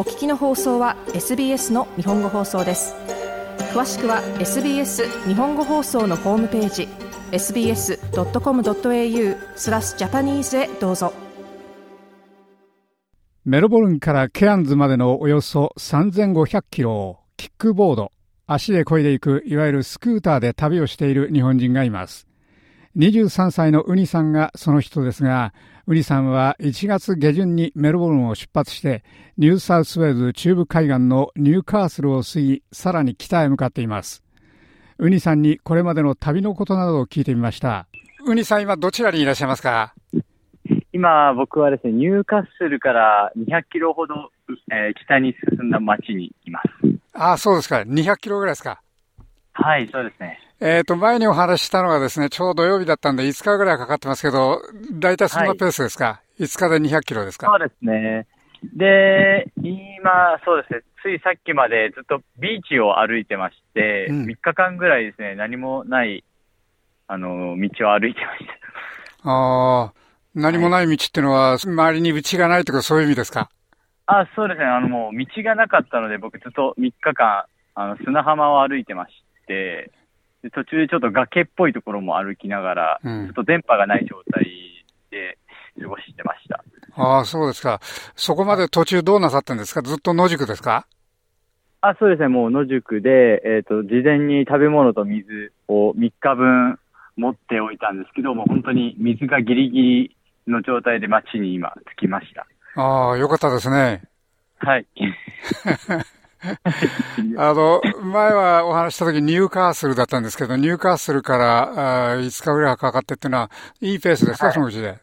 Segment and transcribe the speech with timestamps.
[0.00, 2.94] お聞きの放送は SBS の日本語放送です
[3.74, 6.88] 詳しくは SBS 日本語放送のホームページ
[7.32, 7.98] sbs.com.au
[9.56, 11.12] スラスジャパニーズへどうぞ
[13.44, 18.10] メロボルンからケアンズまでのおよそ3500キロをキックボード、
[18.46, 22.29] 足で漕いでいくいわゆるスクーターで旅をしている日本人がいます。
[22.96, 25.52] 23歳のウニさんがその人ですが、
[25.86, 29.04] ウニさんは1月下旬にメルボルンを出発して、
[29.38, 34.24] ニューサウスウェーズ中部海岸のニューカースルを過ぎ、さらに北へ向かっています。
[34.98, 37.86] ウニさんにこれまでの旅のことなどを聞いてみました。
[38.26, 39.94] ウニさん、今どちらにいらっしゃいますか？
[40.92, 44.30] 今、僕はですね、ニューカッスルから200キロほど、
[44.72, 46.68] えー、北に進んだ町にいます。
[47.14, 47.76] ああ、そうですか。
[47.78, 48.82] 200キロぐらいですか。
[49.52, 50.38] はい、そうですね。
[50.62, 54.60] えっ、ー、と、前にお話ししたのがですね、ちょうど土曜日だったんで5日ぐらいかかってますけど、
[54.92, 57.46] 大体そんなペースですか、はい、?5 日で200キロですか？
[57.46, 58.26] そうですね。
[58.76, 66.22] で、今、そうですね、ついさっきまでずっとビーチを歩いてまして、うん、3日間ぐらいですね、何もない、
[67.08, 69.30] あの、道を歩いてました。
[69.30, 69.92] ああ、
[70.34, 73.48] 何もない道っていうのは、周りに道がないとかそういう意味ですか？
[74.04, 79.14] あそうですね、あのもう道がなかったので、僕ずっと3日間、あの砂浜を歩いてまし
[79.46, 79.90] て、で
[80.54, 84.44] 途中でちょっと崖っぽいところも歩きながら、うん、ちょっと電波がない状態
[85.10, 85.38] で
[85.80, 86.64] 過ごしてました。
[86.96, 87.80] ああ、そうですか。
[88.16, 89.82] そこまで途中どうなさったんですか？
[89.82, 90.86] ずっと野宿ですか？
[91.82, 96.78] あそうですね、もう野宿で、えっ、ー、と、事前に食べ物と水を3日分
[97.16, 102.46] 持っておいたんですけども、本当に水がギリギリの状態で街に今着きました。
[102.76, 104.02] ああ、よかったですね。
[104.58, 104.86] はい。
[107.36, 114.98] あの、前はお話した時ニューカースルだったんですけど、ニューカースルからあ5日ぐらいかかってっていうのは、いいペースですか、はい、そのうちで？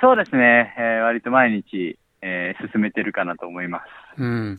[0.00, 0.74] そうですね。
[0.76, 3.80] えー、割と毎日、えー、進めてるかなと思いま
[4.16, 4.20] す。
[4.20, 4.58] うん。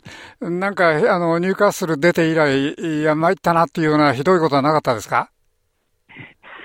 [0.59, 5.29] なんか、あの、ニューカースル出て以来、いや、参ったなっていうようなひどいことはなかったですか？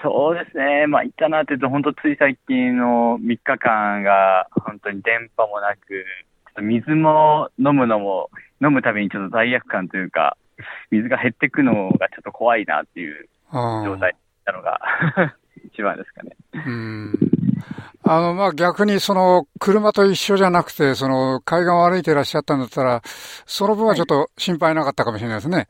[0.03, 0.87] そうですね。
[0.87, 6.05] まあ、ったなって言うと、本当つい最近の3日間が、本当に電波もなく、
[6.55, 8.31] と水も飲むのも
[8.63, 10.37] 飲むたびにちょっと罪悪感というか、
[10.91, 14.15] 水が減っていくのがちょっと怖いなっていう状態
[14.47, 14.81] なのが
[15.65, 16.37] 一番ですかね。
[16.55, 17.15] うん
[18.07, 25.57] あの、まあ、逆にその、車と一緒じゃなくて、その、海岸を歩いていらっしゃったんだったら、その分はちょっと心配なかったかもしれないですね。
[25.57, 25.67] はい、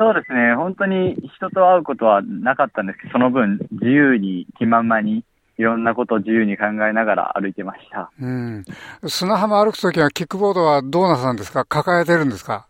[0.00, 0.56] そうですね。
[0.56, 5.24] 本当に人と会うことはなかったんですけど、その分、自由に、気ままに、
[5.62, 8.10] いろんなことを自由に考えながら歩いてました。
[8.20, 8.64] うん。
[9.06, 11.64] 砂浜歩くときはキックボードはどうなさるんですか？
[11.64, 12.66] 抱えてるんですか？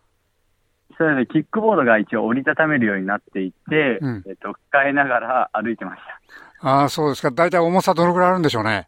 [0.95, 1.25] そうですね。
[1.25, 6.01] キックボードが一応折りたためるようになっていて、うん、えっと、抱えながら歩いてまし
[6.61, 6.69] た。
[6.69, 7.31] ああ、そうですか。
[7.31, 8.87] 大体重さどのぐらいあるんでしょうね？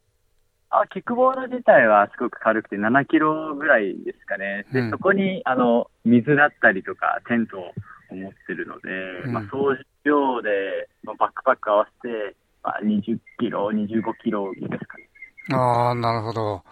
[0.70, 4.66] あ、キックボード自体はすごく軽くて7キロぐらいですかね。
[4.72, 8.90] で、うん、そこに、あの、水だったりとか、テントを持ってるので、
[9.26, 15.08] うん、まあ、掃除量で、まあ、バックパック合わせて、まあ、20キロ、25キロですかね。
[15.54, 16.64] ああ、なるほど。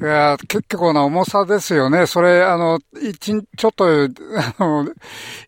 [0.00, 2.06] いや、結構な重さですよね。
[2.06, 3.88] それ、あの、一、ちょっと、あ
[4.62, 4.84] の、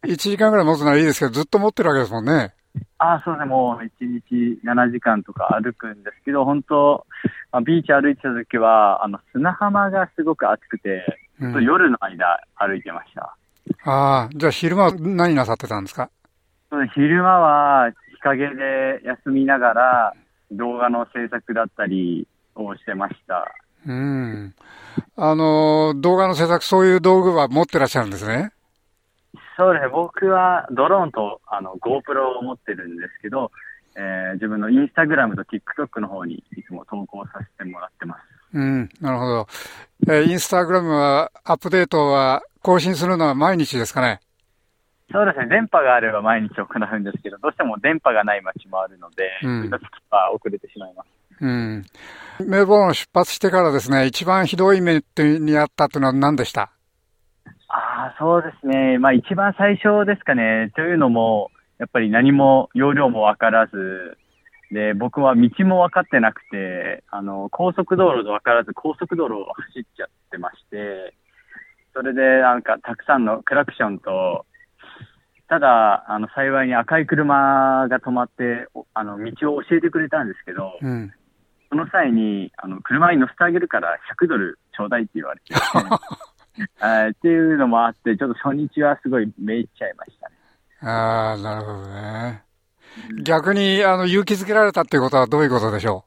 [0.06, 2.54] 1時間ぐらい持つのはいいですけど、ずっと持ってるわけですもんね。
[2.98, 7.06] ああ、そうね、もう1日7時間とか歩くんですけど、本当、
[7.52, 11.04] まあ、ビーチ歩いてた時は、あの、砂浜がすごく暑くて、
[11.40, 13.36] うん、夜の間歩いてました。
[13.84, 16.10] ああ、じゃあ昼間は何なさってたんですか？
[16.94, 17.90] 昼間は
[18.24, 20.14] 陰で休みながら
[20.50, 23.54] 動画の制作だったりをしてました。
[23.86, 24.54] うん。
[25.16, 28.52] あの、動画の制作、そういう道具は持ってらっしゃるんですね？
[29.56, 29.90] そうですね。
[29.92, 33.52] 僕はドローンとあの GoPro を持ってるんですけど、
[33.96, 38.20] えー、自分のインスタグラムと TikTok の方にいつも投稿させてもらってます。
[38.54, 39.46] うん、なるほど。
[40.08, 44.20] えー、インスタグラムはアップデートは更新するのは毎日ですかね？
[45.12, 51.08] そうですね、電波があれば毎日行うんですけど、どうしても電波がない街もあるので、うん、そういった時は遅れてしまいます。
[51.40, 51.84] うん。
[52.48, 56.70] メルボルン出発してからですね、一番ひどい目にあったというのは何でした？
[57.68, 58.98] ああ、そうですね。
[58.98, 60.70] まあ一番最初ですかね。
[60.74, 64.16] というのも、やっぱり何も容量もわからず、
[64.70, 71.14] で、僕は道も分かってなくて、あの、高速道路で分からず高速道路を走っちゃってまして、
[71.92, 74.43] それでなんかたくさんのクラクションと
[75.54, 81.12] ただ、あの、幸いに赤い車が止まって、あの、道を教えてくれたんですけど、うん、
[81.68, 85.54] その際に、あの、車に乗せてあげるから100ドルちょうだいって言われて、
[86.58, 90.34] ね、っていうのもあって、ちょっと初日はすごいめいっちゃいましたね。
[90.90, 92.42] ああ、なるほどね。
[93.22, 96.04] 逆に、あの、勇気づけられたっていうことはどういうことでしょ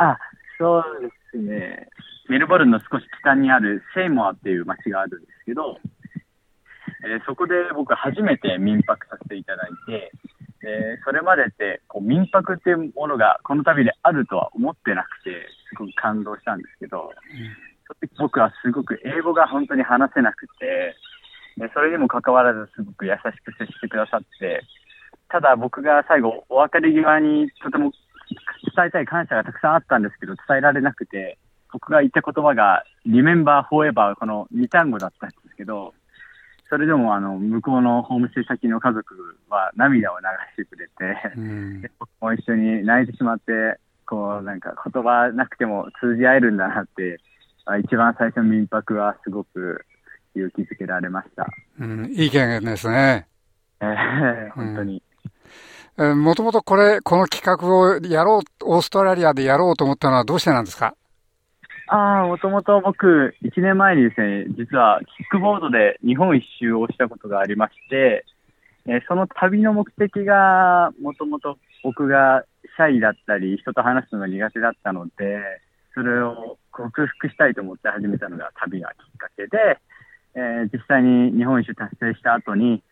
[0.00, 0.02] う？
[0.02, 0.16] あ、
[0.56, 1.86] そうですね。
[2.30, 5.78] メルボルンの少し北にあるセイモアっていう街があるんですけど、
[7.06, 10.10] えー、そこで僕初めて民泊させていただいて、
[10.66, 17.12] えー、それまでってこう民泊っていうものがこの旅であるとは思ってなくて、すごく感動したんですけど、
[18.02, 20.96] うん、僕はすごく英語が本当に話せなくて、
[21.56, 24.62] でそれにもかかわらずすごく優しく接してくださって、
[25.28, 27.92] ただ僕が最後お別れ際にとても
[28.74, 31.38] 伝えたい感謝がたくさんあったんですけど、伝えられなくて、
[31.72, 35.94] 僕が言った言葉が、Remember Forever この2単語だったんですけど、
[36.68, 39.14] それでもあの向こうのホームステイ先の家族
[39.48, 40.24] は涙を流
[40.64, 40.92] してくれて、
[41.36, 47.20] うん、僕も一緒に泣いてしまって、こうなんか言葉なくても通じ合えるんだなって、
[47.84, 49.84] 一番最初の民泊はすごく
[50.34, 51.46] 勇気づけられました。
[51.80, 53.26] うん、いい経験ですね。
[53.80, 55.02] えー、本当に。
[55.98, 60.94] もともとこれ、この企画をやろう、オーストラリアでやろうと思ったのはどうしてなんですか？
[61.88, 68.24] ああ、もともと僕、1年前にですね、実はキックボードで日本一周をしたことがありまして、
[68.88, 72.44] えその旅の目的が、もともと僕が
[72.76, 75.40] シャイだったり、人と話すのが苦手だったので、
[75.94, 79.78] それを克服したいと思って始めたのが旅がきっかけで、
[80.34, 82.82] えー、実際に日本一周達成した後に、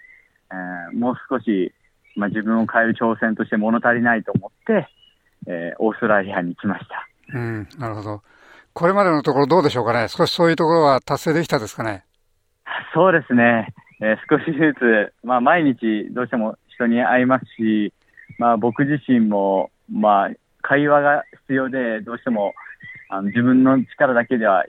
[0.50, 1.72] えー、もう少し、
[2.16, 4.88] まあ、自分を変える挑戦として物足りないと思って、
[5.46, 7.06] えー、オーストラリアに来ました。
[7.34, 8.22] うん、なるほど。
[8.74, 10.08] これまでのところどうでしょうかね？
[10.08, 12.04] 少しそういうところは達成できたですかね？
[12.92, 13.72] そうですね。
[14.00, 17.92] えー、少しずつ、まあ、毎日どうしても人に会いますし、
[18.38, 20.30] まあ、僕自身も、まあ、
[20.62, 22.52] 会話が必要で、どうしても
[23.08, 24.64] あの自分の力だけでは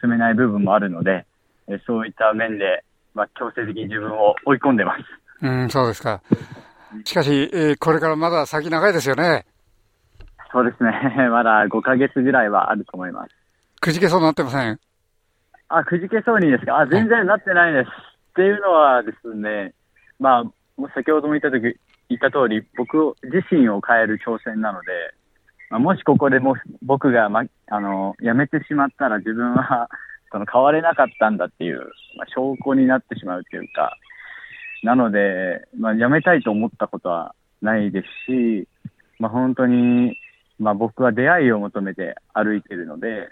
[0.00, 1.26] 進めない部分もあるので、
[1.66, 5.02] えー、そういった面で、まあ、強制的に自分を追い込んでます。
[5.42, 6.22] うん、そうですか。
[7.04, 9.44] しかし、えー、これからまだ先長いですよね。
[10.52, 10.90] そうですね。
[11.30, 13.39] まだ5ヶ月ぐらいはあると思います。
[13.80, 14.78] くじけそうになってません？
[15.68, 16.80] あ、くじけそうにですか？
[16.80, 17.88] あ、全然なってないです。
[17.88, 19.74] っていうのはですね、
[20.18, 20.44] まあ、
[20.94, 21.62] 先ほども言ったとき、
[22.08, 24.88] 言った通り、僕自身を変える挑戦なので、
[25.70, 29.88] まあ、もしここでも僕が、ま、あの、辞めてしまったら自分は、
[30.32, 31.78] その変われなかったんだっていう、
[32.16, 33.96] まあ、証拠になってしまうというか、
[34.82, 38.68] なので、まあ、辞めたいと思ったことはないですし、
[39.18, 40.16] まあ、本当に、
[40.58, 43.28] まあ、僕は出会いを求めて歩いてるので、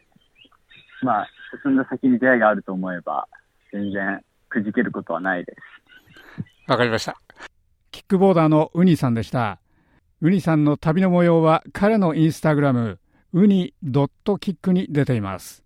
[1.02, 1.28] まあ、
[1.62, 3.26] 進んだ先に出会いがあると思えば、
[3.72, 5.58] 全然くじけることはないです。
[6.70, 7.20] わかりました。
[7.90, 9.58] キックボーダーのウニさんでした。
[10.20, 12.98] ウニさんの旅の模様は彼のインスタグラム、
[13.32, 15.64] ウニドットキックに出ています。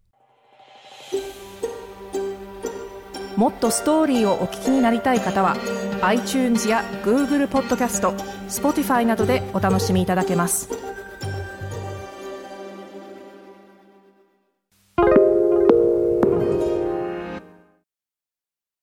[3.36, 5.56] もっとストーリーをお聞きになりたい方は
[6.02, 8.10] iTunes や Google ポッドキャスト
[8.48, 10.81] Spotify などでお楽しみいただけます。